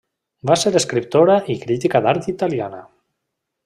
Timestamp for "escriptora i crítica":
0.79-2.05